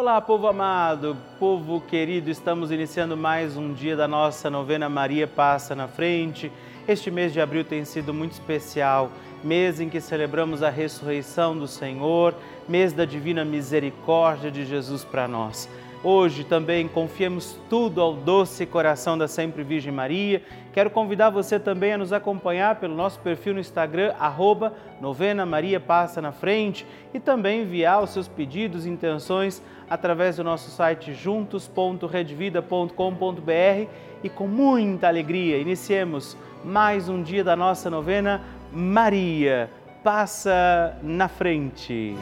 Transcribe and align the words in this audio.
Olá, 0.00 0.18
povo 0.18 0.46
amado, 0.46 1.14
povo 1.38 1.78
querido, 1.78 2.30
estamos 2.30 2.70
iniciando 2.70 3.18
mais 3.18 3.58
um 3.58 3.74
dia 3.74 3.94
da 3.94 4.08
nossa 4.08 4.48
novena 4.48 4.88
Maria 4.88 5.26
Passa 5.28 5.74
na 5.74 5.86
Frente. 5.86 6.50
Este 6.88 7.10
mês 7.10 7.34
de 7.34 7.38
abril 7.38 7.64
tem 7.66 7.84
sido 7.84 8.14
muito 8.14 8.32
especial, 8.32 9.12
mês 9.44 9.78
em 9.78 9.90
que 9.90 10.00
celebramos 10.00 10.62
a 10.62 10.70
ressurreição 10.70 11.54
do 11.54 11.68
Senhor, 11.68 12.34
mês 12.66 12.94
da 12.94 13.04
divina 13.04 13.44
misericórdia 13.44 14.50
de 14.50 14.64
Jesus 14.64 15.04
para 15.04 15.28
nós. 15.28 15.68
Hoje 16.02 16.44
também 16.44 16.88
confiemos 16.88 17.58
tudo 17.68 18.00
ao 18.00 18.14
doce 18.14 18.64
coração 18.64 19.18
da 19.18 19.28
Sempre 19.28 19.62
Virgem 19.62 19.92
Maria. 19.92 20.42
Quero 20.72 20.88
convidar 20.88 21.28
você 21.28 21.60
também 21.60 21.92
a 21.92 21.98
nos 21.98 22.10
acompanhar 22.10 22.76
pelo 22.76 22.94
nosso 22.94 23.20
perfil 23.20 23.52
no 23.52 23.60
Instagram, 23.60 24.14
arroba 24.18 24.72
Novena 24.98 25.44
Maria 25.44 25.78
Passa 25.78 26.22
na 26.22 26.32
Frente, 26.32 26.86
e 27.12 27.20
também 27.20 27.62
enviar 27.62 28.02
os 28.02 28.10
seus 28.10 28.26
pedidos 28.26 28.86
e 28.86 28.90
intenções 28.90 29.62
através 29.90 30.36
do 30.36 30.44
nosso 30.44 30.70
site 30.70 31.12
juntos.redvida.com.br 31.12 33.90
e 34.22 34.28
com 34.30 34.46
muita 34.46 35.08
alegria 35.08 35.58
iniciemos 35.58 36.34
mais 36.64 37.10
um 37.10 37.22
dia 37.22 37.44
da 37.44 37.56
nossa 37.56 37.90
novena 37.90 38.40
Maria 38.72 39.68
Passa 40.02 40.96
na 41.02 41.28
Frente. 41.28 42.16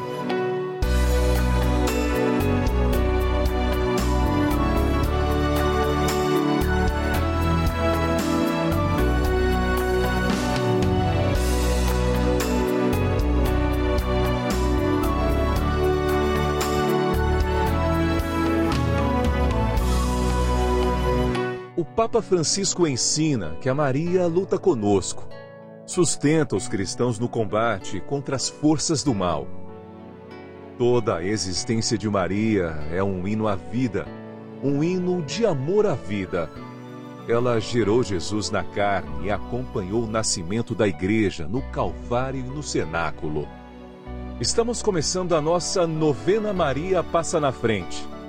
Papa 21.99 22.23
Francisco 22.23 22.87
ensina 22.87 23.57
que 23.61 23.69
a 23.69 23.75
Maria 23.75 24.29
luta 24.29 24.57
conosco, 24.57 25.27
sustenta 25.85 26.55
os 26.55 26.69
cristãos 26.69 27.19
no 27.19 27.29
combate 27.29 27.99
contra 27.99 28.37
as 28.37 28.49
forças 28.49 29.03
do 29.03 29.13
mal. 29.13 29.49
Toda 30.79 31.17
a 31.17 31.25
existência 31.25 31.99
de 31.99 32.09
Maria 32.09 32.67
é 32.93 33.03
um 33.03 33.27
hino 33.27 33.49
à 33.49 33.57
vida, 33.57 34.07
um 34.63 34.85
hino 34.85 35.23
de 35.23 35.45
amor 35.45 35.87
à 35.87 35.95
vida. 35.95 36.49
Ela 37.29 37.61
gerou 37.61 38.05
Jesus 38.05 38.49
na 38.49 38.63
carne 38.63 39.27
e 39.27 39.31
acompanhou 39.33 40.05
o 40.05 40.09
nascimento 40.09 40.77
da 40.77 40.87
igreja 40.87 41.49
no 41.49 41.63
Calvário 41.73 42.39
e 42.39 42.45
no 42.45 42.63
cenáculo. 42.63 43.49
Estamos 44.41 44.83
começando 44.83 45.35
a 45.35 45.41
nossa 45.41 45.85
novena 45.85 46.53
Maria 46.53 47.03
Passa 47.03 47.41
na 47.41 47.51
Frente 47.51 48.07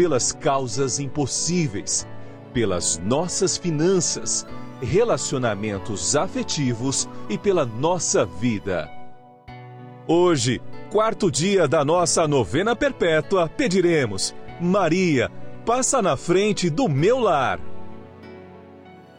pelas 0.00 0.32
causas 0.32 0.98
impossíveis, 0.98 2.08
pelas 2.54 2.96
nossas 2.96 3.58
finanças, 3.58 4.46
relacionamentos 4.80 6.16
afetivos 6.16 7.06
e 7.28 7.36
pela 7.36 7.66
nossa 7.66 8.24
vida. 8.24 8.90
Hoje, 10.08 10.58
quarto 10.90 11.30
dia 11.30 11.68
da 11.68 11.84
nossa 11.84 12.26
novena 12.26 12.74
perpétua, 12.74 13.46
pediremos: 13.46 14.34
Maria, 14.58 15.30
passa 15.66 16.00
na 16.00 16.16
frente 16.16 16.70
do 16.70 16.88
meu 16.88 17.18
lar. 17.18 17.60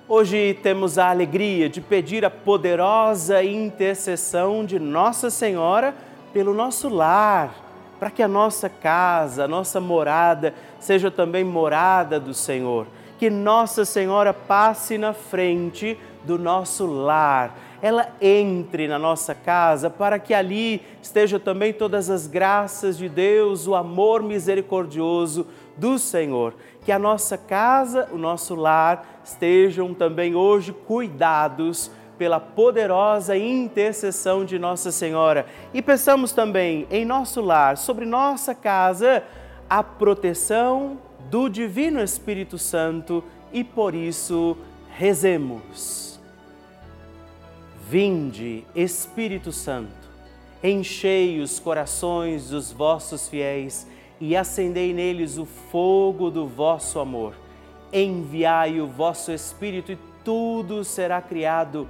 Hoje 0.09 0.57
temos 0.63 0.97
a 0.97 1.11
alegria 1.11 1.69
de 1.69 1.79
pedir 1.79 2.25
a 2.25 2.31
poderosa 2.31 3.43
intercessão 3.43 4.65
de 4.65 4.79
Nossa 4.79 5.29
Senhora 5.29 5.93
pelo 6.33 6.55
nosso 6.55 6.89
lar 6.89 7.70
para 8.01 8.09
que 8.09 8.23
a 8.23 8.27
nossa 8.27 8.67
casa, 8.67 9.43
a 9.43 9.47
nossa 9.47 9.79
morada, 9.79 10.55
seja 10.79 11.11
também 11.11 11.43
morada 11.43 12.19
do 12.19 12.33
Senhor. 12.33 12.87
Que 13.19 13.29
Nossa 13.29 13.85
Senhora 13.85 14.33
passe 14.33 14.97
na 14.97 15.13
frente 15.13 15.95
do 16.23 16.39
nosso 16.39 16.87
lar, 16.87 17.55
ela 17.79 18.09
entre 18.19 18.87
na 18.87 18.97
nossa 18.97 19.35
casa 19.35 19.87
para 19.87 20.17
que 20.17 20.33
ali 20.33 20.81
estejam 20.99 21.39
também 21.39 21.73
todas 21.73 22.09
as 22.09 22.25
graças 22.25 22.97
de 22.97 23.07
Deus, 23.07 23.67
o 23.67 23.75
amor 23.75 24.23
misericordioso 24.23 25.45
do 25.77 25.99
Senhor. 25.99 26.55
Que 26.83 26.91
a 26.91 26.97
nossa 26.97 27.37
casa, 27.37 28.09
o 28.11 28.17
nosso 28.17 28.55
lar 28.55 29.21
estejam 29.23 29.93
também 29.93 30.33
hoje 30.33 30.73
cuidados 30.73 31.91
pela 32.21 32.39
poderosa 32.39 33.35
intercessão 33.35 34.45
de 34.45 34.59
Nossa 34.59 34.91
Senhora. 34.91 35.47
E 35.73 35.81
peçamos 35.81 36.31
também 36.31 36.85
em 36.91 37.03
nosso 37.03 37.41
lar, 37.41 37.79
sobre 37.79 38.05
nossa 38.05 38.53
casa, 38.53 39.23
a 39.67 39.81
proteção 39.81 40.99
do 41.31 41.49
Divino 41.49 41.99
Espírito 41.99 42.59
Santo 42.59 43.23
e 43.51 43.63
por 43.63 43.95
isso 43.95 44.55
rezemos. 44.95 46.19
Vinde, 47.89 48.65
Espírito 48.75 49.51
Santo, 49.51 50.07
enchei 50.63 51.39
os 51.39 51.57
corações 51.57 52.49
dos 52.51 52.71
vossos 52.71 53.27
fiéis 53.27 53.87
e 54.19 54.37
acendei 54.37 54.93
neles 54.93 55.39
o 55.39 55.45
fogo 55.47 56.29
do 56.29 56.45
vosso 56.45 56.99
amor. 56.99 57.33
Enviai 57.91 58.79
o 58.79 58.85
vosso 58.85 59.31
Espírito 59.31 59.91
e 59.91 59.97
tudo 60.23 60.83
será 60.83 61.19
criado 61.19 61.89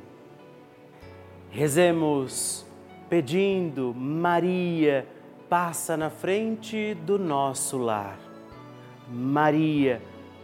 Rezemos 1.53 2.65
pedindo, 3.09 3.93
Maria, 3.93 5.05
passa 5.49 5.97
na 5.97 6.09
frente 6.09 6.93
do 7.05 7.19
nosso 7.19 7.77
lar. 7.77 8.17
Maria, 9.09 10.01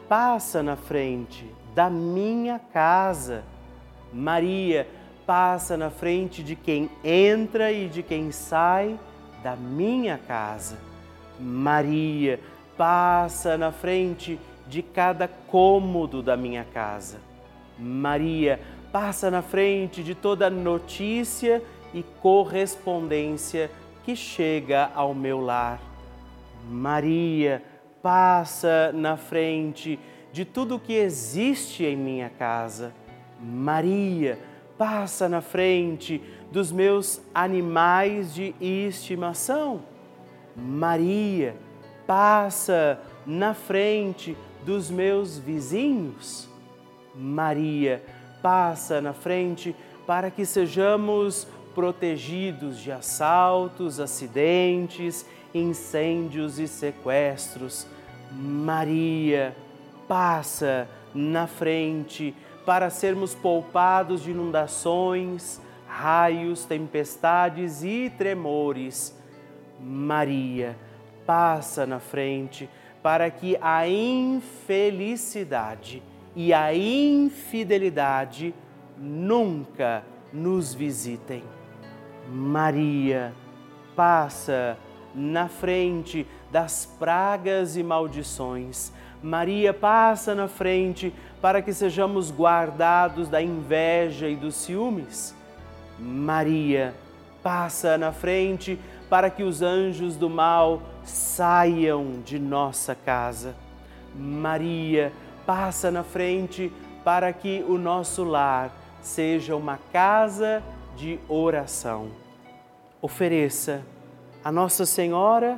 passa 0.09 0.62
na 0.62 0.75
frente 0.75 1.50
da 1.73 1.90
minha 1.90 2.59
casa. 2.59 3.45
Maria, 4.12 4.85
passa 5.25 5.78
na 5.78 5.90
frente 5.90 6.44
de 6.44 6.57
quem 6.57 6.90
entra 7.01 7.72
e 7.72 7.88
de 7.88 8.03
quem 8.03 8.29
sai 8.34 9.00
da 9.41 9.56
minha 9.56 10.18
casa. 10.18 10.78
Maria, 11.39 12.38
passa 12.75 13.57
na 13.57 13.72
frente 13.72 14.38
de 14.68 14.81
cada 14.81 15.29
cômodo 15.29 16.21
da 16.21 16.36
minha 16.36 16.65
casa. 16.65 17.21
Maria, 17.80 18.59
passa 18.59 18.76
na 19.31 19.44
frente 19.44 20.03
de 20.03 20.15
toda 20.15 20.49
notícia 20.49 21.61
e 21.94 22.01
correspondência 22.19 23.69
que 24.03 24.15
chega 24.15 24.89
ao 24.95 25.13
meu 25.13 25.39
lar. 25.39 25.79
Maria 26.67 27.61
passa 28.01 28.91
na 28.94 29.15
frente 29.15 29.99
de 30.33 30.44
tudo 30.44 30.79
que 30.79 30.94
existe 30.94 31.85
em 31.85 31.95
minha 31.95 32.27
casa. 32.27 32.91
Maria 33.39 34.39
passa 34.79 35.29
na 35.29 35.41
frente 35.41 36.19
dos 36.51 36.71
meus 36.71 37.21
animais 37.35 38.33
de 38.33 38.55
estimação. 38.59 39.81
Maria 40.55 41.55
passa 42.07 42.99
na 43.27 43.53
frente 43.53 44.35
dos 44.65 44.89
meus 44.89 45.38
vizinhos. 45.38 46.49
Maria 47.13 48.01
passa 48.03 48.17
na 49.01 49.13
frente 49.13 49.75
para 50.05 50.29
que 50.31 50.45
sejamos 50.45 51.45
protegidos 51.75 52.79
de 52.79 52.89
assaltos, 52.91 53.99
acidentes, 53.99 55.25
incêndios 55.53 56.57
e 56.57 56.67
sequestros. 56.67 57.85
Maria 58.31 59.55
passa 60.07 60.88
na 61.13 61.45
frente 61.45 62.33
para 62.65 62.89
sermos 62.89 63.35
poupados 63.35 64.23
de 64.23 64.31
inundações, 64.31 65.61
raios, 65.88 66.65
tempestades 66.65 67.83
e 67.83 68.11
tremores. 68.17 69.15
Maria, 69.79 70.75
passa 71.25 71.85
na 71.85 71.99
frente 71.99 72.67
para 73.03 73.29
que 73.29 73.55
a 73.61 73.88
infelicidade 73.88 76.01
e 76.38 76.54
a 76.54 76.72
infidelidade 76.72 78.54
nunca 78.95 80.04
nos 80.31 80.72
visitem. 80.72 81.42
Maria, 82.30 83.34
passa 83.95 84.78
na 85.16 85.48
frente 85.48 86.28
das 86.51 86.86
pragas 87.00 87.75
e 87.75 87.81
maldições. 87.81 88.94
Maria 89.19 89.74
passa 89.74 90.36
na 90.36 90.48
frente 90.48 91.12
para 91.42 91.60
que 91.60 91.74
sejamos 91.74 92.30
guardados 92.30 93.28
da 93.30 93.42
inveja 93.42 94.30
e 94.30 94.36
dos 94.36 94.54
ciúmes. 94.57 95.36
Maria 95.98 96.94
passa 97.42 97.98
na 97.98 98.12
frente 98.12 98.78
para 99.10 99.31
que 99.31 99.42
os 99.42 99.63
anjos 99.63 100.16
do 100.16 100.30
mal 100.30 100.83
saiam 101.04 102.22
de 102.24 102.38
nossa 102.38 102.94
casa. 102.94 103.56
Maria 104.16 105.12
passa 105.12 105.26
na 105.91 106.03
frente 106.03 106.71
para 107.05 107.31
que 107.31 107.63
o 107.67 107.77
nosso 107.77 108.25
lar 108.25 108.69
seja 109.01 109.55
uma 109.55 109.79
casa 109.94 110.61
de 110.95 111.19
oração. 111.29 112.09
Ofereça 113.01 113.81
a 114.44 114.51
Nossa 114.51 114.85
Senhora 114.85 115.57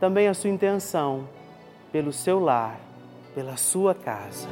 também 0.00 0.26
a 0.26 0.34
sua 0.34 0.50
intenção 0.50 1.28
pelo 1.92 2.12
seu 2.12 2.40
lar, 2.40 2.80
pela 3.34 3.56
sua 3.56 3.94
casa. 3.94 4.48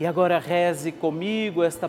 E 0.00 0.06
agora 0.06 0.38
reze 0.38 0.90
comigo 0.90 1.62
esta 1.62 1.88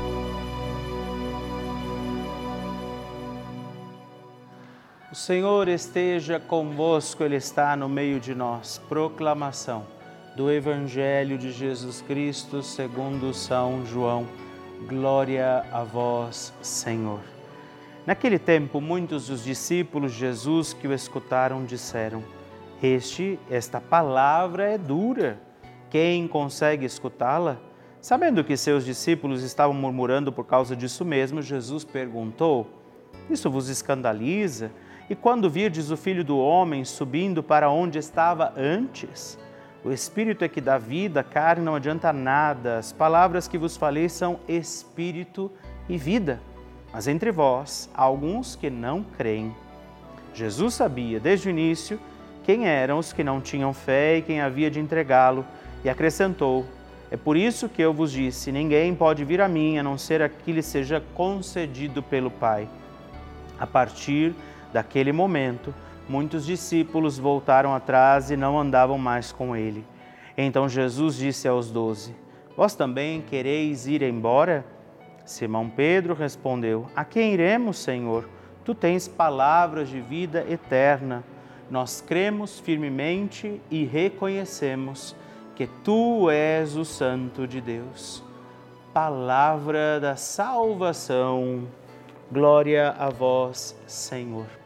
O 5.11 5.15
Senhor 5.15 5.67
esteja 5.67 6.39
convosco, 6.39 7.21
Ele 7.21 7.35
está 7.35 7.75
no 7.75 7.89
meio 7.89 8.17
de 8.17 8.33
nós. 8.33 8.81
Proclamação 8.87 9.85
do 10.37 10.49
Evangelho 10.49 11.37
de 11.37 11.51
Jesus 11.51 12.01
Cristo 12.01 12.63
segundo 12.63 13.33
São 13.33 13.85
João. 13.85 14.25
Glória 14.87 15.65
a 15.69 15.83
vós, 15.83 16.53
Senhor. 16.61 17.19
Naquele 18.05 18.39
tempo, 18.39 18.79
muitos 18.79 19.27
dos 19.27 19.43
discípulos 19.43 20.13
de 20.13 20.19
Jesus 20.19 20.71
que 20.71 20.87
o 20.87 20.93
escutaram 20.93 21.65
disseram: 21.65 22.23
Este, 22.81 23.37
esta 23.49 23.81
palavra 23.81 24.63
é 24.63 24.77
dura. 24.77 25.41
Quem 25.89 26.25
consegue 26.25 26.85
escutá-la? 26.85 27.57
Sabendo 27.99 28.45
que 28.45 28.55
seus 28.55 28.85
discípulos 28.85 29.43
estavam 29.43 29.75
murmurando 29.75 30.31
por 30.31 30.45
causa 30.45 30.73
disso 30.73 31.03
mesmo, 31.03 31.41
Jesus 31.41 31.83
perguntou: 31.83 32.65
Isso 33.29 33.51
vos 33.51 33.67
escandaliza? 33.67 34.71
E 35.11 35.15
quando 35.15 35.49
virdes 35.49 35.91
o 35.91 35.97
Filho 35.97 36.23
do 36.23 36.39
Homem 36.39 36.85
subindo 36.85 37.43
para 37.43 37.69
onde 37.69 37.99
estava 37.99 38.53
antes, 38.55 39.37
o 39.83 39.91
Espírito 39.91 40.45
é 40.45 40.47
que 40.47 40.61
dá 40.61 40.77
vida, 40.77 41.21
carne 41.21 41.65
não 41.65 41.75
adianta 41.75 42.13
nada. 42.13 42.77
As 42.77 42.93
palavras 42.93 43.45
que 43.45 43.57
vos 43.57 43.75
falei 43.75 44.07
são 44.07 44.39
Espírito 44.47 45.51
e 45.89 45.97
vida. 45.97 46.39
Mas 46.93 47.09
entre 47.09 47.29
vós 47.29 47.89
há 47.93 48.03
alguns 48.03 48.55
que 48.55 48.69
não 48.69 49.03
creem. 49.03 49.53
Jesus 50.33 50.75
sabia 50.75 51.19
desde 51.19 51.49
o 51.49 51.51
início 51.51 51.99
quem 52.45 52.65
eram 52.65 52.97
os 52.97 53.11
que 53.11 53.21
não 53.21 53.41
tinham 53.41 53.73
fé 53.73 54.15
e 54.15 54.21
quem 54.21 54.39
havia 54.39 54.71
de 54.71 54.79
entregá-lo, 54.79 55.45
e 55.83 55.89
acrescentou: 55.89 56.65
É 57.11 57.17
por 57.17 57.35
isso 57.35 57.67
que 57.67 57.81
eu 57.81 57.93
vos 57.93 58.13
disse: 58.13 58.49
ninguém 58.49 58.95
pode 58.95 59.25
vir 59.25 59.41
a 59.41 59.49
mim 59.49 59.77
a 59.77 59.83
não 59.83 59.97
ser 59.97 60.21
a 60.21 60.29
que 60.29 60.53
lhe 60.53 60.63
seja 60.63 61.03
concedido 61.13 62.01
pelo 62.01 62.31
Pai. 62.31 62.65
A 63.59 63.67
partir 63.67 64.33
Daquele 64.73 65.11
momento, 65.11 65.73
muitos 66.07 66.45
discípulos 66.45 67.17
voltaram 67.17 67.73
atrás 67.73 68.31
e 68.31 68.37
não 68.37 68.59
andavam 68.59 68.97
mais 68.97 69.31
com 69.31 69.55
ele. 69.55 69.85
Então 70.37 70.67
Jesus 70.69 71.15
disse 71.15 71.47
aos 71.47 71.69
doze: 71.69 72.15
Vós 72.55 72.75
também 72.75 73.21
quereis 73.21 73.87
ir 73.87 74.01
embora? 74.01 74.65
Simão 75.25 75.69
Pedro 75.69 76.13
respondeu: 76.13 76.87
A 76.95 77.05
quem 77.05 77.33
iremos, 77.33 77.77
Senhor? 77.77 78.27
Tu 78.63 78.75
tens 78.75 79.07
palavras 79.07 79.89
de 79.89 79.99
vida 79.99 80.45
eterna. 80.49 81.23
Nós 81.69 82.01
cremos 82.01 82.59
firmemente 82.59 83.61
e 83.71 83.85
reconhecemos 83.85 85.15
que 85.55 85.67
tu 85.83 86.29
és 86.29 86.75
o 86.75 86.83
Santo 86.83 87.47
de 87.47 87.61
Deus. 87.61 88.23
Palavra 88.93 89.99
da 89.99 90.15
salvação. 90.15 91.67
Glória 92.31 92.95
a 92.97 93.09
vós, 93.09 93.75
Senhor. 93.87 94.60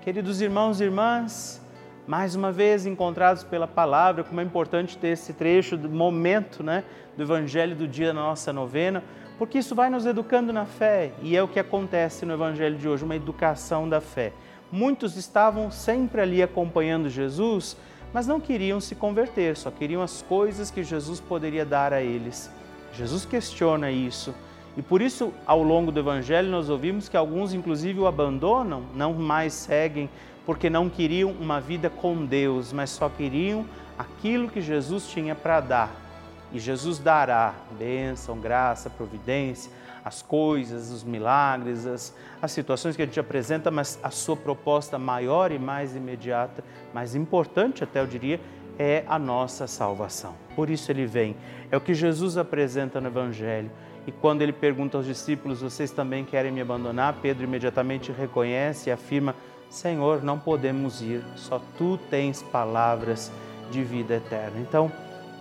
Queridos 0.00 0.40
irmãos 0.40 0.80
e 0.80 0.84
irmãs, 0.84 1.60
mais 2.06 2.36
uma 2.36 2.52
vez 2.52 2.86
encontrados 2.86 3.42
pela 3.42 3.66
palavra, 3.66 4.22
como 4.22 4.40
é 4.40 4.44
importante 4.44 4.96
ter 4.96 5.08
esse 5.08 5.32
trecho 5.32 5.76
do 5.76 5.88
momento 5.90 6.62
né, 6.62 6.84
do 7.16 7.24
Evangelho 7.24 7.74
do 7.74 7.86
dia 7.86 8.06
da 8.08 8.14
nossa 8.14 8.52
novena, 8.52 9.02
porque 9.36 9.58
isso 9.58 9.74
vai 9.74 9.90
nos 9.90 10.06
educando 10.06 10.52
na 10.52 10.64
fé 10.64 11.10
e 11.20 11.36
é 11.36 11.42
o 11.42 11.48
que 11.48 11.58
acontece 11.58 12.24
no 12.24 12.32
Evangelho 12.32 12.78
de 12.78 12.88
hoje, 12.88 13.04
uma 13.04 13.16
educação 13.16 13.88
da 13.88 14.00
fé. 14.00 14.32
Muitos 14.70 15.16
estavam 15.16 15.68
sempre 15.68 16.20
ali 16.20 16.42
acompanhando 16.44 17.10
Jesus, 17.10 17.76
mas 18.12 18.26
não 18.26 18.40
queriam 18.40 18.80
se 18.80 18.94
converter, 18.94 19.56
só 19.56 19.68
queriam 19.68 20.00
as 20.00 20.22
coisas 20.22 20.70
que 20.70 20.84
Jesus 20.84 21.18
poderia 21.18 21.66
dar 21.66 21.92
a 21.92 22.00
eles. 22.00 22.50
Jesus 22.92 23.26
questiona 23.26 23.90
isso. 23.90 24.32
E 24.76 24.82
por 24.82 25.02
isso, 25.02 25.32
ao 25.44 25.62
longo 25.62 25.90
do 25.90 26.00
Evangelho, 26.00 26.48
nós 26.50 26.68
ouvimos 26.70 27.08
que 27.08 27.16
alguns, 27.16 27.52
inclusive, 27.52 27.98
o 27.98 28.06
abandonam, 28.06 28.84
não 28.94 29.12
mais 29.14 29.52
seguem, 29.52 30.08
porque 30.46 30.70
não 30.70 30.88
queriam 30.88 31.30
uma 31.32 31.60
vida 31.60 31.90
com 31.90 32.24
Deus, 32.24 32.72
mas 32.72 32.90
só 32.90 33.08
queriam 33.08 33.66
aquilo 33.98 34.48
que 34.48 34.60
Jesus 34.60 35.08
tinha 35.08 35.34
para 35.34 35.60
dar. 35.60 36.08
E 36.52 36.58
Jesus 36.58 36.98
dará 36.98 37.54
bênção, 37.78 38.38
graça, 38.38 38.88
providência, 38.88 39.70
as 40.04 40.22
coisas, 40.22 40.90
os 40.90 41.04
milagres, 41.04 41.84
as, 41.86 42.14
as 42.40 42.52
situações 42.52 42.96
que 42.96 43.02
a 43.02 43.04
gente 43.04 43.20
apresenta, 43.20 43.70
mas 43.70 43.98
a 44.02 44.10
sua 44.10 44.36
proposta 44.36 44.98
maior 44.98 45.52
e 45.52 45.58
mais 45.58 45.94
imediata, 45.94 46.64
mais 46.94 47.14
importante 47.14 47.84
até 47.84 48.00
eu 48.00 48.06
diria, 48.06 48.40
é 48.78 49.04
a 49.06 49.18
nossa 49.18 49.66
salvação. 49.66 50.34
Por 50.54 50.70
isso 50.70 50.90
ele 50.90 51.04
vem. 51.04 51.36
É 51.70 51.76
o 51.76 51.80
que 51.80 51.92
Jesus 51.92 52.38
apresenta 52.38 53.00
no 53.00 53.08
Evangelho. 53.08 53.70
E 54.08 54.10
quando 54.10 54.40
ele 54.40 54.54
pergunta 54.54 54.96
aos 54.96 55.04
discípulos: 55.04 55.60
Vocês 55.60 55.90
também 55.90 56.24
querem 56.24 56.50
me 56.50 56.62
abandonar? 56.62 57.18
Pedro 57.20 57.44
imediatamente 57.44 58.10
reconhece 58.10 58.88
e 58.88 58.92
afirma: 58.92 59.34
Senhor, 59.68 60.24
não 60.24 60.38
podemos 60.38 61.02
ir, 61.02 61.22
só 61.36 61.60
tu 61.76 61.98
tens 62.08 62.42
palavras 62.42 63.30
de 63.70 63.84
vida 63.84 64.14
eterna. 64.14 64.58
Então, 64.60 64.90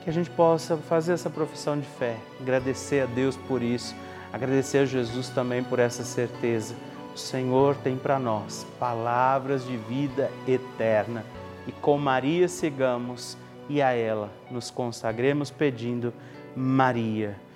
que 0.04 0.10
a 0.10 0.14
gente 0.14 0.30
possa 0.30 0.76
fazer 0.76 1.14
essa 1.14 1.30
profissão 1.30 1.80
de 1.80 1.88
fé, 1.88 2.18
agradecer 2.42 3.04
a 3.04 3.06
Deus 3.06 3.38
por 3.38 3.64
isso, 3.64 3.96
agradecer 4.34 4.80
a 4.80 4.86
Jesus 4.86 5.30
também 5.30 5.64
por 5.64 5.80
essa 5.80 6.04
certeza. 6.04 6.76
O 7.16 7.18
Senhor 7.18 7.74
tem 7.78 7.96
para 7.96 8.20
nós 8.20 8.68
palavras 8.78 9.66
de 9.66 9.78
vida 9.78 10.30
eterna 10.46 11.24
e 11.66 11.72
com 11.72 11.98
Maria 11.98 12.50
sigamos 12.50 13.38
e 13.70 13.82
a 13.82 13.94
ela 13.94 14.30
nos 14.52 14.70
consagremos 14.70 15.50
pedindo: 15.50 16.14
Maria, 16.54 17.47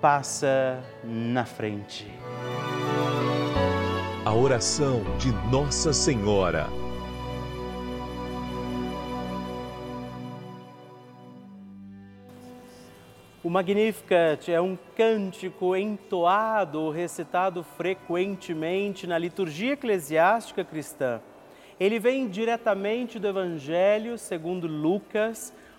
passa 0.00 0.82
na 1.02 1.44
frente. 1.44 2.06
A 4.24 4.34
oração 4.34 5.02
de 5.18 5.32
Nossa 5.50 5.92
Senhora. 5.92 6.66
O 13.42 13.48
Magnificat 13.48 14.50
é 14.50 14.60
um 14.60 14.76
cântico 14.96 15.76
entoado, 15.76 16.90
recitado 16.90 17.62
frequentemente 17.62 19.06
na 19.06 19.16
liturgia 19.16 19.74
eclesiástica 19.74 20.64
cristã. 20.64 21.20
Ele 21.78 22.00
vem 22.00 22.26
diretamente 22.26 23.18
do 23.20 23.28
Evangelho 23.28 24.18
segundo 24.18 24.66
Lucas, 24.66 25.54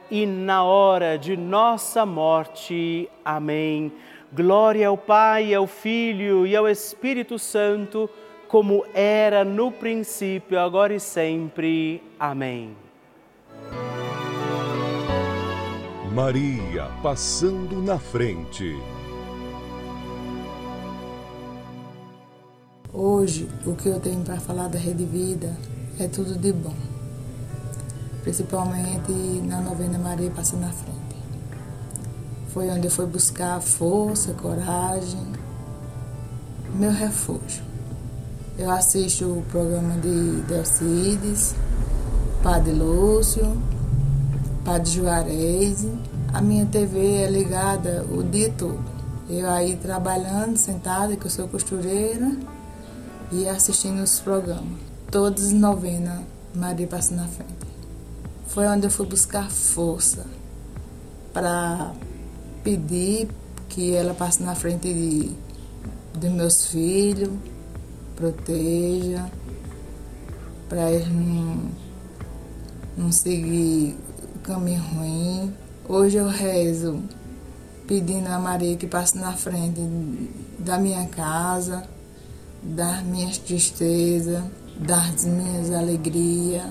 na 0.11 0.63
hora 0.63 1.17
de 1.17 1.37
nossa 1.37 2.05
morte. 2.05 3.09
Amém. 3.23 3.91
Glória 4.33 4.87
ao 4.89 4.97
Pai, 4.97 5.53
ao 5.53 5.65
Filho 5.65 6.45
e 6.45 6.55
ao 6.55 6.67
Espírito 6.67 7.39
Santo, 7.39 8.09
como 8.47 8.85
era 8.93 9.45
no 9.45 9.71
princípio, 9.71 10.59
agora 10.59 10.93
e 10.93 10.99
sempre. 10.99 12.03
Amém. 12.19 12.75
Maria 16.13 16.91
passando 17.01 17.81
na 17.81 17.97
frente. 17.97 18.75
Hoje, 22.93 23.47
o 23.65 23.73
que 23.73 23.87
eu 23.87 24.01
tenho 24.01 24.21
para 24.21 24.37
falar 24.37 24.67
da 24.67 24.77
Rede 24.77 25.05
Vida 25.05 25.55
é 25.97 26.09
tudo 26.09 26.37
de 26.37 26.51
bom, 26.51 26.75
principalmente 28.23 29.11
na 29.43 29.61
novena 29.61 29.97
Maria 29.97 30.31
passando 30.31 30.61
na 30.61 30.71
frente. 30.71 30.99
Foi 32.53 32.69
onde 32.69 32.87
eu 32.87 32.91
fui 32.91 33.05
buscar 33.05 33.61
força, 33.61 34.33
coragem, 34.33 35.25
meu 36.75 36.91
refúgio. 36.91 37.63
Eu 38.57 38.69
assisto 38.69 39.25
o 39.25 39.43
programa 39.49 39.95
de 39.95 40.41
Delcides, 40.41 41.55
Padre 42.43 42.73
Lúcio, 42.73 43.57
Padre 44.65 44.91
Juarez. 44.91 45.87
A 46.33 46.41
minha 46.41 46.65
TV 46.65 47.23
é 47.23 47.29
ligada 47.29 48.05
o 48.11 48.21
dia 48.23 48.51
todo. 48.57 48.83
Eu 49.29 49.49
aí 49.49 49.77
trabalhando, 49.77 50.57
sentada, 50.57 51.15
que 51.15 51.25
eu 51.25 51.31
sou 51.31 51.47
costureira, 51.47 52.35
e 53.31 53.47
assistindo 53.47 54.03
os 54.03 54.19
programas. 54.19 54.79
Todos 55.09 55.51
novena, 55.51 56.21
Maria 56.53 56.87
passa 56.87 57.15
na 57.15 57.27
frente. 57.27 57.70
Foi 58.53 58.67
onde 58.67 58.85
eu 58.85 58.91
fui 58.91 59.05
buscar 59.05 59.49
força 59.49 60.25
para 61.31 61.93
pedir 62.61 63.29
que 63.69 63.95
ela 63.95 64.13
passe 64.13 64.43
na 64.43 64.53
frente 64.55 64.93
de, 64.93 65.31
de 66.19 66.29
meus 66.29 66.65
filhos, 66.65 67.31
proteja, 68.13 69.31
para 70.67 70.91
eles 70.91 71.07
não, 71.07 71.69
não 72.97 73.09
seguir 73.09 73.95
o 74.35 74.39
caminho 74.39 74.81
ruim. 74.81 75.55
Hoje 75.87 76.17
eu 76.17 76.27
rezo 76.27 77.01
pedindo 77.87 78.27
a 78.27 78.37
Maria 78.37 78.75
que 78.75 78.85
passe 78.85 79.17
na 79.17 79.31
frente 79.31 79.79
da 80.59 80.77
minha 80.77 81.07
casa, 81.07 81.85
das 82.61 83.01
minhas 83.03 83.37
tristezas, 83.37 84.43
das 84.77 85.23
minhas 85.23 85.71
alegrias. 85.71 86.65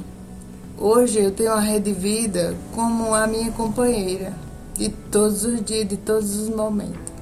Hoje 0.82 1.18
eu 1.18 1.30
tenho 1.30 1.52
a 1.52 1.60
Rede 1.60 1.92
Vida 1.92 2.56
como 2.74 3.14
a 3.14 3.26
minha 3.26 3.52
companheira 3.52 4.32
de 4.72 4.88
todos 4.88 5.44
os 5.44 5.62
dias, 5.62 5.86
de 5.86 5.98
todos 5.98 6.34
os 6.40 6.48
momentos. 6.48 7.12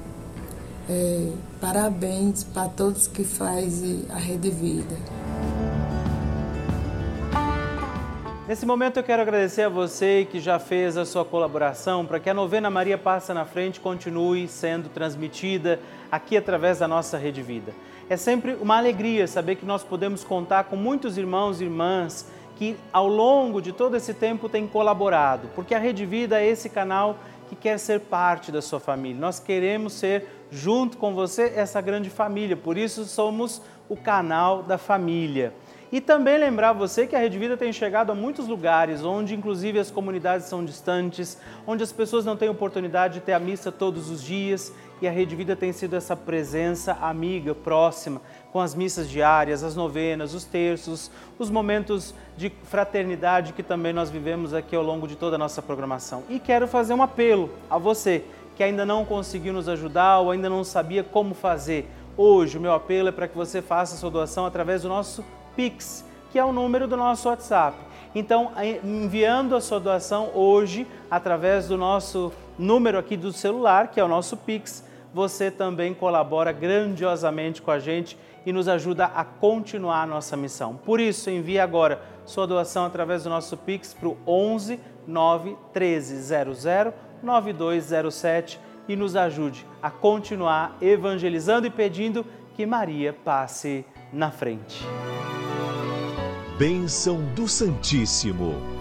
É, 0.89 1.29
parabéns 1.59 2.41
para 2.41 2.69
todos 2.69 3.05
que 3.05 3.25
fazem 3.25 4.05
a 4.11 4.15
Rede 4.15 4.49
Vida. 4.49 4.95
Nesse 8.47 8.65
momento 8.65 8.95
eu 8.95 9.03
quero 9.03 9.21
agradecer 9.21 9.63
a 9.63 9.69
você 9.69 10.25
que 10.31 10.39
já 10.39 10.57
fez 10.57 10.95
a 10.95 11.03
sua 11.03 11.25
colaboração 11.25 12.05
para 12.05 12.17
que 12.17 12.29
a 12.29 12.33
novena 12.33 12.69
Maria 12.69 12.97
Passa 12.97 13.33
na 13.33 13.43
Frente 13.43 13.81
continue 13.81 14.47
sendo 14.47 14.87
transmitida 14.87 15.81
aqui 16.09 16.37
através 16.37 16.79
da 16.79 16.87
nossa 16.87 17.17
Rede 17.17 17.41
Vida. 17.41 17.73
É 18.09 18.15
sempre 18.15 18.53
uma 18.61 18.77
alegria 18.77 19.27
saber 19.27 19.57
que 19.57 19.65
nós 19.65 19.83
podemos 19.83 20.23
contar 20.23 20.63
com 20.63 20.77
muitos 20.77 21.17
irmãos 21.17 21.59
e 21.59 21.65
irmãs 21.65 22.25
que 22.59 22.75
ao 22.91 23.07
longo 23.07 23.61
de 23.61 23.71
todo 23.71 23.95
esse 23.95 24.13
tempo 24.13 24.49
têm 24.49 24.67
colaborado, 24.67 25.47
porque 25.55 25.73
a 25.73 25.79
Rede 25.79 26.05
Vida 26.05 26.41
é 26.41 26.45
esse 26.45 26.67
canal 26.67 27.17
que 27.47 27.55
quer 27.55 27.79
ser 27.79 28.01
parte 28.01 28.51
da 28.51 28.61
sua 28.61 28.81
família. 28.81 29.17
Nós 29.17 29.39
queremos 29.39 29.93
ser, 29.93 30.27
junto 30.51 30.97
com 30.97 31.15
você, 31.15 31.53
essa 31.55 31.79
grande 31.79 32.09
família, 32.09 32.57
por 32.57 32.77
isso 32.77 33.05
somos 33.05 33.61
o 33.87 33.95
canal 33.95 34.61
da 34.61 34.77
família. 34.77 35.53
E 35.89 36.01
também 36.01 36.37
lembrar 36.37 36.73
você 36.73 37.07
que 37.07 37.15
a 37.15 37.19
Rede 37.19 37.39
Vida 37.39 37.55
tem 37.55 37.71
chegado 37.71 38.11
a 38.11 38.15
muitos 38.15 38.45
lugares 38.45 39.05
onde, 39.05 39.33
inclusive, 39.33 39.79
as 39.79 39.89
comunidades 39.89 40.47
são 40.47 40.65
distantes, 40.65 41.37
onde 41.65 41.81
as 41.81 41.93
pessoas 41.93 42.25
não 42.25 42.35
têm 42.35 42.49
oportunidade 42.49 43.15
de 43.15 43.19
ter 43.21 43.31
a 43.31 43.39
missa 43.39 43.71
todos 43.71 44.09
os 44.09 44.21
dias 44.21 44.73
e 45.01 45.07
a 45.07 45.11
Rede 45.11 45.35
Vida 45.35 45.55
tem 45.55 45.71
sido 45.71 45.95
essa 45.95 46.15
presença 46.15 46.91
amiga, 47.01 47.55
próxima, 47.55 48.21
com 48.51 48.59
as 48.59 48.73
missas 48.73 49.09
diárias, 49.09 49.63
as 49.63 49.75
novenas, 49.75 50.33
os 50.33 50.43
terços, 50.43 51.11
os 51.37 51.49
momentos 51.49 52.13
de 52.35 52.51
fraternidade 52.63 53.53
que 53.53 53.61
também 53.61 53.93
nós 53.93 54.09
vivemos 54.09 54.53
aqui 54.53 54.75
ao 54.75 54.83
longo 54.83 55.07
de 55.07 55.15
toda 55.15 55.35
a 55.35 55.39
nossa 55.39 55.61
programação. 55.61 56.23
E 56.29 56.39
quero 56.39 56.67
fazer 56.67 56.93
um 56.93 57.03
apelo 57.03 57.51
a 57.69 57.77
você 57.77 58.23
que 58.55 58.63
ainda 58.63 58.85
não 58.85 59.05
conseguiu 59.05 59.53
nos 59.53 59.69
ajudar 59.69 60.19
ou 60.19 60.31
ainda 60.31 60.49
não 60.49 60.63
sabia 60.63 61.03
como 61.03 61.33
fazer. 61.33 61.89
Hoje, 62.17 62.57
o 62.57 62.61
meu 62.61 62.73
apelo 62.73 63.07
é 63.07 63.11
para 63.11 63.27
que 63.27 63.37
você 63.37 63.61
faça 63.61 63.95
sua 63.95 64.11
doação 64.11 64.45
através 64.45 64.81
do 64.81 64.89
nosso 64.89 65.23
Pix, 65.55 66.03
que 66.31 66.37
é 66.37 66.43
o 66.43 66.51
número 66.51 66.85
do 66.85 66.97
nosso 66.97 67.29
WhatsApp. 67.29 67.77
Então, 68.13 68.51
enviando 68.83 69.55
a 69.55 69.61
sua 69.61 69.79
doação 69.79 70.31
hoje 70.33 70.85
através 71.09 71.67
do 71.67 71.77
nosso 71.77 72.33
número 72.57 72.97
aqui 72.97 73.15
do 73.15 73.31
celular, 73.31 73.87
que 73.87 73.99
é 73.99 74.03
o 74.03 74.07
nosso 74.07 74.35
Pix, 74.35 74.83
você 75.13 75.49
também 75.49 75.93
colabora 75.93 76.51
grandiosamente 76.51 77.61
com 77.61 77.71
a 77.71 77.79
gente 77.79 78.17
e 78.49 78.51
nos 78.51 78.67
ajuda 78.67 79.05
a 79.05 79.23
continuar 79.23 80.01
a 80.01 80.07
nossa 80.07 80.35
missão. 80.35 80.75
Por 80.75 80.99
isso, 80.99 81.29
envie 81.29 81.59
agora 81.59 82.01
sua 82.25 82.47
doação 82.47 82.83
através 82.83 83.23
do 83.23 83.29
nosso 83.29 83.55
Pix 83.55 83.93
para 83.93 84.09
o 84.09 84.17
11 84.25 84.79
9 85.05 85.55
1300 85.71 86.65
9207 87.21 88.59
e 88.87 88.95
nos 88.95 89.15
ajude 89.15 89.67
a 89.83 89.91
continuar 89.91 90.75
evangelizando 90.81 91.67
e 91.67 91.69
pedindo 91.69 92.25
que 92.55 92.65
Maria 92.65 93.13
passe 93.13 93.85
na 94.11 94.31
frente. 94.31 94.83
Bênção 96.57 97.21
do 97.35 97.47
Santíssimo. 97.47 98.78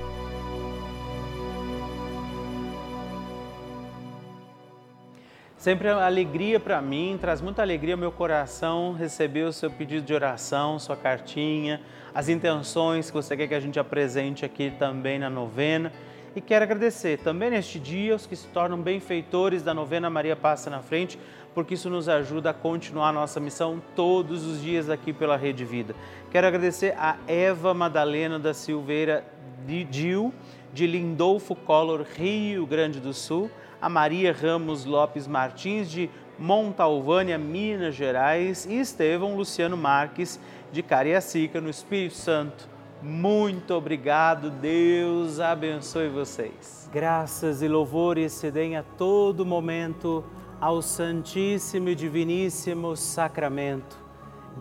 Sempre 5.59 5.89
alegria 5.89 6.61
para 6.61 6.81
mim, 6.81 7.19
traz 7.21 7.41
muita 7.41 7.63
alegria 7.63 7.95
ao 7.95 7.99
meu 7.99 8.13
coração 8.13 8.93
receber 8.93 9.43
o 9.43 9.53
seu 9.53 9.69
pedido 9.69 10.07
de 10.07 10.15
oração, 10.15 10.79
sua 10.79 10.97
cartinha, 10.97 11.81
as 12.15 12.29
intenções 12.29 13.11
que 13.11 13.17
você 13.17 13.37
quer 13.37 13.49
que 13.49 13.55
a 13.57 13.59
gente 13.59 13.77
apresente 13.77 14.45
aqui 14.45 14.73
também 14.79 15.19
na 15.19 15.29
novena. 15.29 15.93
E 16.37 16.41
quero 16.41 16.63
agradecer 16.63 17.19
também 17.19 17.51
neste 17.51 17.81
dia 17.81 18.15
os 18.15 18.25
que 18.25 18.37
se 18.37 18.47
tornam 18.47 18.81
benfeitores 18.81 19.61
da 19.61 19.75
novena 19.75 20.09
Maria 20.09 20.37
Passa 20.37 20.71
na 20.71 20.81
Frente, 20.81 21.19
porque 21.53 21.75
isso 21.75 21.91
nos 21.91 22.09
ajuda 22.09 22.51
a 22.51 22.55
continuar 22.55 23.09
a 23.09 23.13
nossa 23.13 23.41
missão 23.41 23.83
todos 23.97 24.47
os 24.47 24.63
dias 24.63 24.89
aqui 24.89 25.13
pela 25.13 25.37
Rede 25.37 25.65
Vida. 25.65 25.93
Quero 26.31 26.47
agradecer 26.47 26.95
a 26.97 27.17
Eva 27.27 27.75
Madalena 27.75 28.39
da 28.39 28.55
Silveira 28.55 29.25
de 29.67 29.83
Dil, 29.83 30.33
de 30.73 30.87
Lindolfo 30.87 31.57
Collor, 31.57 32.07
Rio 32.15 32.65
Grande 32.65 33.01
do 33.01 33.13
Sul, 33.13 33.51
a 33.81 33.89
Maria 33.89 34.33
Ramos 34.33 34.85
Lopes 34.85 35.27
Martins, 35.27 35.91
de 35.91 36.11
Montalvânia, 36.39 37.39
Minas 37.39 37.95
Gerais, 37.95 38.67
e 38.67 38.79
Estevão 38.79 39.37
Luciano 39.37 39.77
Marques, 39.77 40.39
de 40.71 40.83
Cariacica, 40.83 41.61
no 41.61 41.71
Espírito 41.71 42.15
Santo. 42.15 42.69
Muito 43.03 43.75
obrigado, 43.75 44.51
Deus 44.51 45.39
abençoe 45.39 46.09
vocês. 46.09 46.91
Graças 46.93 47.63
e 47.63 47.69
louvores 47.69 48.33
se 48.33 48.51
deem 48.51 48.77
a 48.77 48.83
todo 48.83 49.47
momento 49.47 50.25
ao 50.61 50.83
Santíssimo 50.83 51.89
e 51.89 51.95
Diviníssimo 51.95 52.97
Sacramento. 52.97 53.97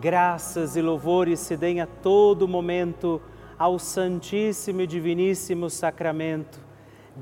Graças 0.00 0.76
e 0.76 0.82
louvores 0.82 1.40
se 1.40 1.56
deem 1.56 1.80
a 1.80 1.86
todo 1.86 2.46
momento 2.46 3.20
ao 3.58 3.78
Santíssimo 3.78 4.82
e 4.82 4.86
Diviníssimo 4.86 5.68
Sacramento. 5.68 6.67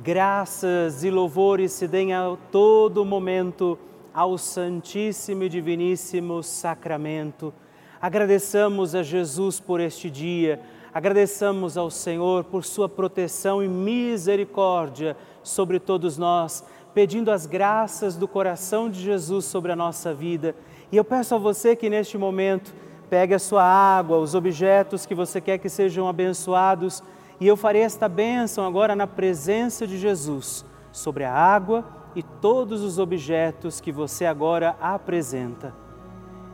Graças 0.03 1.05
e 1.05 1.11
louvores 1.11 1.73
se 1.73 1.89
deem 1.89 2.13
a 2.13 2.37
todo 2.53 3.05
momento 3.05 3.79
ao 4.13 4.37
Santíssimo 4.37 5.45
e 5.45 5.49
Diviníssimo 5.49 6.43
Sacramento. 6.43 7.53
Agradeçamos 8.01 8.95
a 8.95 9.03
Jesus 9.03 9.59
por 9.59 9.81
este 9.81 10.11
dia, 10.11 10.61
agradeçamos 10.93 11.79
ao 11.79 11.91
Senhor 11.91 12.45
por 12.45 12.63
sua 12.63 12.89
proteção 12.89 13.63
e 13.63 13.69
misericórdia 13.69 15.17
sobre 15.43 15.81
todos 15.81 16.19
nós 16.19 16.63
pedindo 16.97 17.31
as 17.31 17.45
graças 17.45 18.17
do 18.17 18.27
coração 18.27 18.89
de 18.89 19.01
Jesus 19.03 19.45
sobre 19.45 19.71
a 19.71 19.77
nossa 19.77 20.15
vida. 20.15 20.55
E 20.91 20.97
eu 20.97 21.05
peço 21.05 21.35
a 21.35 21.39
você 21.39 21.77
que 21.77 21.91
neste 21.91 22.17
momento 22.17 22.75
pegue 23.11 23.35
a 23.35 23.39
sua 23.39 23.63
água, 23.63 24.17
os 24.17 24.35
objetos 24.35 25.05
que 25.05 25.15
você 25.15 25.39
quer 25.39 25.59
que 25.59 25.69
sejam 25.69 26.09
abençoados, 26.09 27.03
e 27.41 27.47
eu 27.47 27.57
farei 27.57 27.83
esta 27.83 28.09
bênção 28.09 28.67
agora 28.67 28.97
na 28.97 29.07
presença 29.07 29.87
de 29.87 29.99
Jesus 29.99 30.65
sobre 30.91 31.25
a 31.25 31.33
água 31.33 31.85
e 32.15 32.23
todos 32.23 32.83
os 32.83 32.99
objetos 32.99 33.81
que 33.81 33.93
você 33.93 34.25
agora 34.25 34.75
apresenta. 34.81 35.75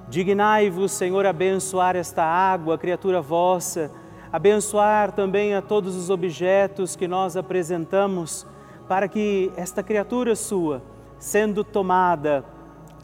Dignai-vos, 0.09 0.91
Senhor, 0.91 1.25
abençoar 1.25 1.95
esta 1.95 2.25
água, 2.25 2.77
criatura 2.77 3.21
vossa, 3.21 3.91
abençoar 4.33 5.13
também 5.13 5.55
a 5.55 5.63
todos 5.63 5.95
os 5.95 6.11
objetos 6.11 6.97
que 6.97 7.07
nós 7.07 7.37
apresentamos 7.37 8.45
para 8.89 9.07
que 9.07 9.53
esta 9.57 9.83
criatura 9.83 10.35
sua, 10.35 10.83
sendo 11.17 11.63
tomada, 11.63 12.45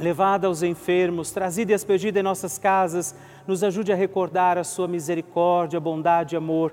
levada 0.01 0.49
aos 0.49 0.63
enfermos, 0.65 1.31
trazida 1.31 1.71
e 1.71 1.75
expedida 1.75 2.19
em 2.19 2.25
nossas 2.25 2.59
casas, 2.59 3.15
nos 3.47 3.63
ajude 3.63 3.93
a 3.93 3.97
recordar 3.97 4.59
a 4.59 4.65
sua 4.65 4.89
misericórdia, 4.89 5.79
bondade 5.79 6.35
e 6.35 6.37
amor 6.37 6.73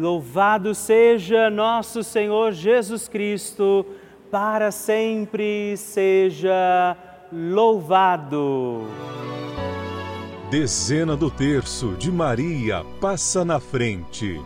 Louvado 0.00 0.74
seja 0.74 1.50
nosso 1.50 2.02
Senhor 2.02 2.52
Jesus 2.52 3.06
Cristo, 3.06 3.84
para 4.30 4.70
sempre 4.70 5.76
seja 5.76 6.96
louvado. 7.30 8.86
Dezena 10.50 11.14
do 11.14 11.30
terço 11.30 11.96
de 11.98 12.10
Maria 12.10 12.82
passa 12.98 13.44
na 13.44 13.60
frente. 13.60 14.40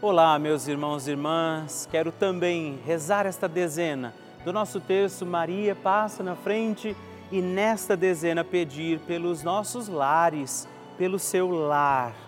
Olá, 0.00 0.38
meus 0.38 0.68
irmãos 0.68 1.08
e 1.08 1.10
irmãs, 1.10 1.88
quero 1.90 2.12
também 2.12 2.78
rezar 2.86 3.26
esta 3.26 3.48
dezena 3.48 4.14
do 4.44 4.52
nosso 4.52 4.78
terço 4.78 5.26
Maria 5.26 5.74
passa 5.74 6.22
na 6.22 6.36
frente 6.36 6.96
e 7.32 7.42
nesta 7.42 7.96
dezena 7.96 8.44
pedir 8.44 9.00
pelos 9.00 9.42
nossos 9.42 9.88
lares, 9.88 10.68
pelo 10.96 11.18
seu 11.18 11.50
lar 11.50 12.27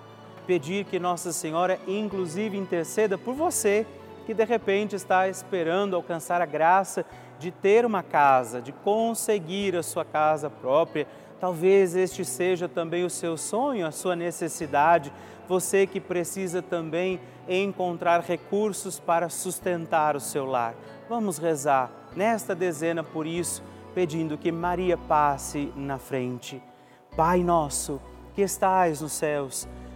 pedir 0.50 0.84
que 0.84 0.98
Nossa 0.98 1.32
Senhora, 1.32 1.78
inclusive, 1.86 2.58
interceda 2.58 3.16
por 3.16 3.34
você 3.34 3.86
que 4.26 4.34
de 4.34 4.44
repente 4.44 4.96
está 4.96 5.28
esperando 5.28 5.94
alcançar 5.94 6.42
a 6.42 6.44
graça 6.44 7.06
de 7.38 7.52
ter 7.52 7.86
uma 7.86 8.02
casa, 8.02 8.60
de 8.60 8.72
conseguir 8.72 9.76
a 9.76 9.82
sua 9.84 10.04
casa 10.04 10.50
própria. 10.50 11.06
Talvez 11.38 11.94
este 11.94 12.24
seja 12.24 12.68
também 12.68 13.04
o 13.04 13.10
seu 13.10 13.36
sonho, 13.36 13.86
a 13.86 13.92
sua 13.92 14.16
necessidade. 14.16 15.12
Você 15.46 15.86
que 15.86 16.00
precisa 16.00 16.60
também 16.60 17.20
encontrar 17.48 18.20
recursos 18.20 18.98
para 18.98 19.28
sustentar 19.28 20.16
o 20.16 20.20
seu 20.20 20.46
lar. 20.46 20.74
Vamos 21.08 21.38
rezar 21.38 21.92
nesta 22.16 22.56
dezena 22.56 23.04
por 23.04 23.24
isso, 23.24 23.62
pedindo 23.94 24.36
que 24.36 24.50
Maria 24.50 24.98
passe 24.98 25.72
na 25.76 25.96
frente. 25.96 26.60
Pai 27.16 27.44
nosso, 27.44 28.00
que 28.34 28.42
estais 28.42 29.00
nos 29.00 29.12
céus, 29.12 29.68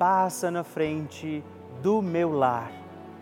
passa 0.00 0.50
na 0.50 0.64
frente 0.64 1.44
do 1.82 2.00
meu 2.00 2.32
lar. 2.32 2.72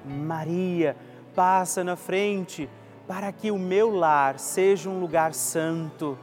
Maria, 0.04 0.96
passa 1.34 1.82
na 1.82 1.96
frente 1.96 2.70
para 3.04 3.32
que 3.32 3.50
o 3.50 3.58
meu 3.58 3.90
lar 3.90 4.38
seja 4.38 4.88
um 4.88 5.00
lugar 5.00 5.34
santo. 5.34 6.16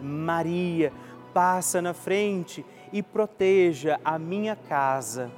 Maria, 0.00 0.94
passa 1.34 1.82
na 1.82 1.92
frente 1.92 2.64
e 2.90 3.02
proteja 3.02 4.00
a 4.02 4.18
minha 4.18 4.56
casa. 4.56 5.30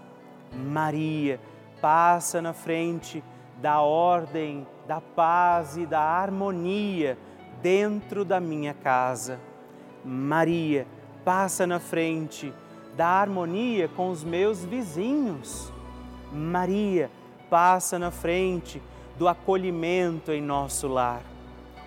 Maria, 0.53 1.41
passa 1.81 2.41
na 2.41 2.53
frente 2.53 3.25
da 3.61 3.81
ordem, 3.81 4.65
da 4.87 5.01
paz 5.01 5.77
e 5.77 5.85
da 5.85 6.01
harmonia 6.01 7.19
dentro 7.61 8.25
da 8.25 8.39
minha 8.39 8.73
casa. 8.73 9.41
Maria, 10.05 10.87
passa 11.25 11.67
na 11.67 11.81
frente 11.81 12.55
da 12.97 13.07
harmonia 13.07 13.89
com 13.89 14.11
os 14.11 14.25
meus 14.25 14.65
vizinhos. 14.65 15.73
Maria 16.33 17.11
passa 17.49 17.99
na 17.99 18.11
frente 18.11 18.83
do 19.19 19.29
acolhimento 19.29 20.33
em 20.33 20.41
nosso 20.41 20.89
lar. 20.89 21.23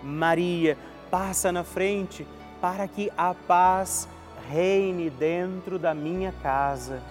Maria 0.02 0.78
passa 1.10 1.52
na 1.52 1.64
frente 1.64 2.28
para 2.62 2.88
que 2.88 3.12
a 3.18 3.34
paz 3.34 4.08
reine 4.50 5.10
dentro 5.10 5.80
da 5.80 5.94
minha 5.94 6.34
casa. 6.44 7.02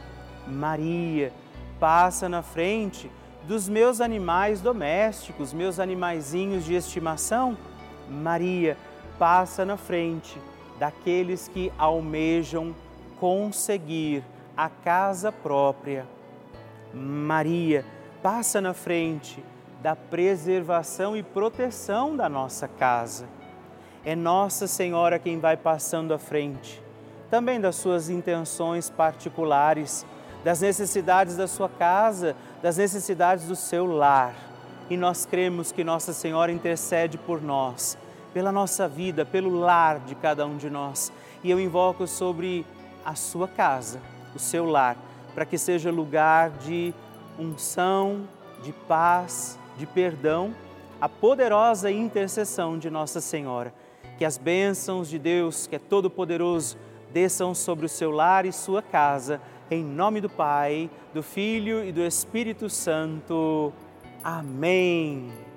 Maria 0.46 1.32
passa 1.80 2.28
na 2.28 2.42
frente 2.42 3.10
dos 3.44 3.68
meus 3.68 4.00
animais 4.00 4.60
domésticos, 4.60 5.52
meus 5.52 5.78
animaizinhos 5.78 6.64
de 6.64 6.74
estimação. 6.74 7.56
Maria 8.08 8.76
passa 9.18 9.64
na 9.64 9.76
frente 9.76 10.38
daqueles 10.78 11.48
que 11.48 11.72
almejam 11.78 12.74
conseguir 13.22 14.24
a 14.56 14.68
casa 14.68 15.30
própria. 15.30 16.04
Maria 16.92 17.84
passa 18.20 18.60
na 18.60 18.74
frente 18.74 19.44
da 19.80 19.94
preservação 19.94 21.16
e 21.16 21.22
proteção 21.22 22.16
da 22.16 22.28
nossa 22.28 22.66
casa. 22.66 23.28
É 24.04 24.16
Nossa 24.16 24.66
Senhora 24.66 25.20
quem 25.20 25.38
vai 25.38 25.56
passando 25.56 26.12
à 26.12 26.18
frente, 26.18 26.82
também 27.30 27.60
das 27.60 27.76
suas 27.76 28.10
intenções 28.10 28.90
particulares, 28.90 30.04
das 30.42 30.60
necessidades 30.60 31.36
da 31.36 31.46
sua 31.46 31.68
casa, 31.68 32.34
das 32.60 32.76
necessidades 32.76 33.46
do 33.46 33.54
seu 33.54 33.86
lar. 33.86 34.34
E 34.90 34.96
nós 34.96 35.24
cremos 35.24 35.70
que 35.70 35.84
Nossa 35.84 36.12
Senhora 36.12 36.50
intercede 36.50 37.18
por 37.18 37.40
nós, 37.40 37.96
pela 38.34 38.50
nossa 38.50 38.88
vida, 38.88 39.24
pelo 39.24 39.60
lar 39.60 40.00
de 40.00 40.16
cada 40.16 40.44
um 40.44 40.56
de 40.56 40.68
nós. 40.68 41.12
E 41.44 41.52
eu 41.52 41.60
invoco 41.60 42.04
sobre 42.08 42.66
a 43.04 43.14
sua 43.14 43.48
casa, 43.48 44.00
o 44.34 44.38
seu 44.38 44.64
lar, 44.64 44.96
para 45.34 45.44
que 45.44 45.58
seja 45.58 45.90
lugar 45.90 46.50
de 46.50 46.94
unção, 47.38 48.28
de 48.62 48.72
paz, 48.72 49.58
de 49.76 49.86
perdão, 49.86 50.54
a 51.00 51.08
poderosa 51.08 51.90
intercessão 51.90 52.78
de 52.78 52.88
Nossa 52.88 53.20
Senhora. 53.20 53.74
Que 54.18 54.24
as 54.24 54.38
bênçãos 54.38 55.08
de 55.08 55.18
Deus, 55.18 55.66
que 55.66 55.76
é 55.76 55.78
todo-poderoso, 55.78 56.76
desçam 57.12 57.54
sobre 57.54 57.86
o 57.86 57.88
seu 57.88 58.10
lar 58.10 58.46
e 58.46 58.52
sua 58.52 58.82
casa, 58.82 59.40
em 59.70 59.82
nome 59.82 60.20
do 60.20 60.30
Pai, 60.30 60.90
do 61.12 61.22
Filho 61.22 61.84
e 61.84 61.92
do 61.92 62.02
Espírito 62.02 62.68
Santo. 62.68 63.72
Amém. 64.22 65.51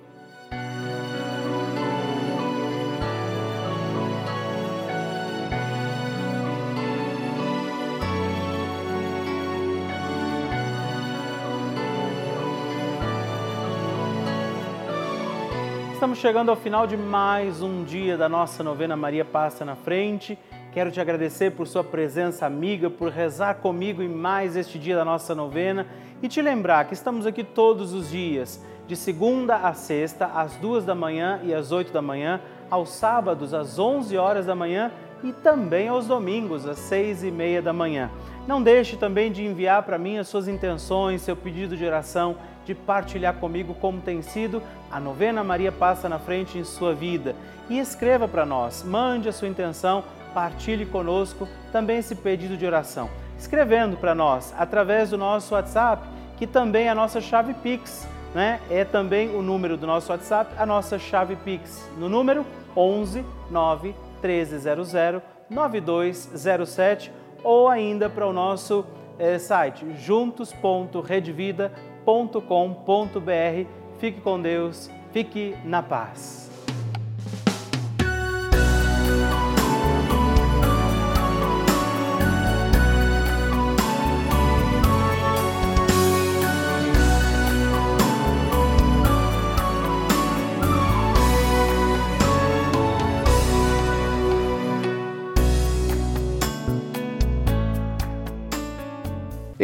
Estamos 16.05 16.19
chegando 16.19 16.49
ao 16.49 16.55
final 16.55 16.85
de 16.85 16.95
mais 16.95 17.63
um 17.63 17.83
dia 17.83 18.15
da 18.15 18.29
nossa 18.29 18.63
novena 18.63 18.95
Maria 18.95 19.25
Passa 19.25 19.65
na 19.65 19.75
Frente. 19.75 20.37
Quero 20.71 20.91
te 20.91 21.01
agradecer 21.01 21.53
por 21.53 21.65
sua 21.65 21.83
presença 21.83 22.45
amiga, 22.45 22.91
por 22.91 23.09
rezar 23.09 23.55
comigo 23.55 24.03
em 24.03 24.07
mais 24.07 24.55
este 24.55 24.77
dia 24.77 24.95
da 24.95 25.03
nossa 25.03 25.33
novena 25.33 25.87
e 26.21 26.27
te 26.27 26.43
lembrar 26.43 26.85
que 26.85 26.93
estamos 26.93 27.25
aqui 27.25 27.43
todos 27.43 27.91
os 27.91 28.11
dias, 28.11 28.63
de 28.85 28.95
segunda 28.95 29.55
a 29.55 29.73
sexta, 29.73 30.27
às 30.27 30.55
duas 30.57 30.85
da 30.85 30.93
manhã 30.93 31.39
e 31.43 31.51
às 31.51 31.71
oito 31.71 31.91
da 31.91 32.03
manhã, 32.03 32.39
aos 32.69 32.89
sábados 32.89 33.51
às 33.51 33.79
onze 33.79 34.15
horas 34.15 34.45
da 34.45 34.53
manhã 34.53 34.91
e 35.23 35.33
também 35.33 35.87
aos 35.87 36.05
domingos 36.05 36.67
às 36.67 36.77
seis 36.77 37.23
e 37.23 37.31
meia 37.31 37.63
da 37.63 37.73
manhã. 37.73 38.11
Não 38.47 38.61
deixe 38.61 38.95
também 38.95 39.31
de 39.31 39.43
enviar 39.43 39.81
para 39.81 39.97
mim 39.97 40.19
as 40.19 40.27
suas 40.27 40.47
intenções, 40.47 41.23
seu 41.23 41.35
pedido 41.35 41.75
de 41.75 41.83
oração 41.83 42.35
de 42.65 42.73
partilhar 42.73 43.35
comigo 43.35 43.75
como 43.75 44.01
tem 44.01 44.21
sido 44.21 44.61
a 44.91 44.99
novena 44.99 45.43
Maria 45.43 45.71
Passa 45.71 46.09
na 46.09 46.19
Frente 46.19 46.57
em 46.57 46.63
sua 46.63 46.93
vida. 46.93 47.35
E 47.69 47.79
escreva 47.79 48.27
para 48.27 48.45
nós, 48.45 48.83
mande 48.83 49.29
a 49.29 49.31
sua 49.31 49.47
intenção, 49.47 50.03
partilhe 50.33 50.85
conosco 50.85 51.47
também 51.71 51.99
esse 51.99 52.15
pedido 52.15 52.57
de 52.57 52.65
oração. 52.65 53.09
Escrevendo 53.37 53.95
para 53.97 54.15
nós 54.15 54.53
através 54.57 55.11
do 55.11 55.17
nosso 55.17 55.53
WhatsApp, 55.53 56.07
que 56.37 56.47
também 56.47 56.87
é 56.87 56.89
a 56.89 56.95
nossa 56.95 57.21
chave 57.21 57.53
Pix, 57.53 58.07
né? 58.33 58.59
É 58.69 58.83
também 58.83 59.33
o 59.35 59.41
número 59.41 59.77
do 59.77 59.87
nosso 59.87 60.11
WhatsApp, 60.11 60.51
a 60.57 60.65
nossa 60.65 60.99
chave 60.99 61.35
Pix, 61.37 61.89
no 61.97 62.09
número 62.09 62.45
11 62.75 63.23
9 63.49 63.95
1300 64.21 64.91
9207 65.49 67.11
ou 67.43 67.69
ainda 67.69 68.09
para 68.09 68.25
o 68.25 68.33
nosso 68.33 68.85
é, 69.19 69.37
site 69.37 69.85
juntos.redvida.com. 69.97 71.94
Fique 73.97 74.21
com 74.21 74.39
Deus, 74.39 74.91
fique 75.11 75.55
na 75.63 75.81
paz. 75.81 76.44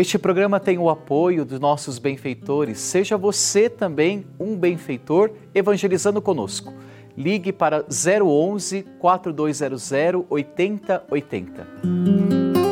Este 0.01 0.17
programa 0.17 0.59
tem 0.59 0.79
o 0.79 0.89
apoio 0.89 1.45
dos 1.45 1.59
nossos 1.59 1.99
benfeitores. 1.99 2.79
Seja 2.79 3.15
você 3.15 3.69
também 3.69 4.25
um 4.39 4.57
benfeitor 4.57 5.29
evangelizando 5.53 6.19
conosco. 6.19 6.73
Ligue 7.15 7.53
para 7.53 7.85
011 7.87 8.83
4200 8.97 10.25
8080. 10.27 12.70